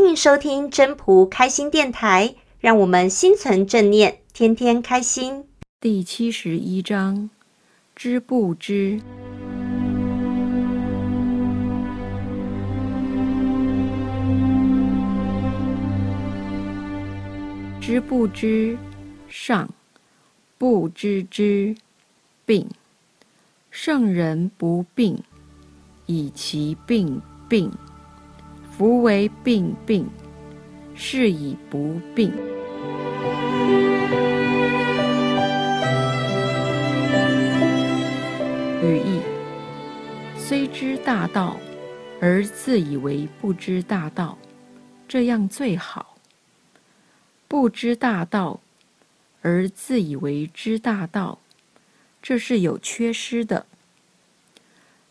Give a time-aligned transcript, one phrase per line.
[0.00, 5.44] 欢迎收听真仆开心电台，让我们心存正念，天天开心。
[5.80, 7.28] 第七十一章：
[7.96, 9.00] 知不知？
[17.80, 18.78] 知不知？
[19.28, 19.68] 上
[20.56, 21.74] 不知之
[22.46, 22.68] 病。
[23.72, 25.20] 圣人不病，
[26.06, 27.72] 以其病病。
[28.78, 30.08] 夫为病病，
[30.94, 32.32] 是以不病。
[38.80, 39.20] 语义：
[40.36, 41.56] 虽知大道，
[42.20, 44.38] 而自以为不知大道，
[45.08, 46.16] 这样最好；
[47.48, 48.60] 不知大道，
[49.42, 51.40] 而自以为知大道，
[52.22, 53.66] 这是有缺失的。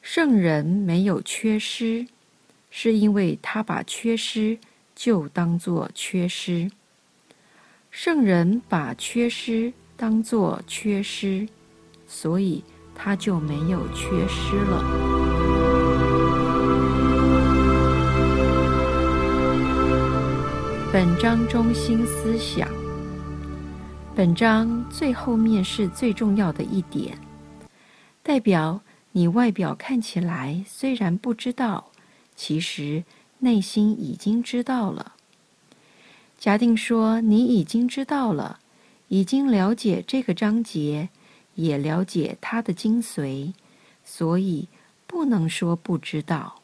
[0.00, 2.08] 圣人没有缺失。
[2.74, 4.58] 是因为他把缺失
[4.94, 6.70] 就当作缺失，
[7.90, 11.46] 圣人把缺失当作缺失，
[12.06, 14.82] 所以他就没有缺失了。
[20.90, 22.66] 本章中心思想，
[24.16, 27.18] 本章最后面是最重要的一点，
[28.22, 28.80] 代表
[29.10, 31.91] 你外表看起来虽然不知道。
[32.36, 33.04] 其实
[33.38, 35.14] 内心已经知道了。
[36.38, 38.58] 假定说你已经知道了，
[39.08, 41.08] 已经了解这个章节，
[41.54, 43.52] 也了解它的精髓，
[44.04, 44.68] 所以
[45.06, 46.60] 不能说不知道。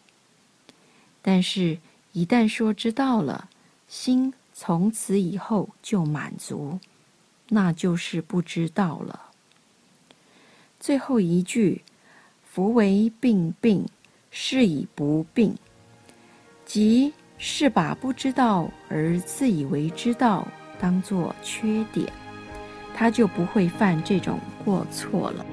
[1.22, 1.78] 但是，
[2.12, 3.48] 一旦说知道了，
[3.86, 6.80] 心从此以后就满足，
[7.50, 9.30] 那就是不知道了。
[10.80, 11.82] 最后一句
[12.50, 13.86] ：“夫为病病，
[14.40, 15.52] 是以不病。”
[16.64, 20.46] 即是把不知道而自以为知道
[20.78, 22.06] 当作缺点，
[22.94, 25.44] 他就不会犯这种过错了。